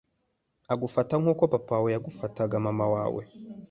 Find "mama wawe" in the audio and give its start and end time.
2.65-3.23